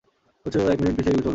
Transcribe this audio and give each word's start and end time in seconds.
বলেছিল, 0.41 0.61
এক 0.73 0.77
মিনিট 0.81 0.93
পিছিয়ে 0.97 1.11
এলে 1.13 1.19
চলবে 1.21 1.27
না। 1.27 1.29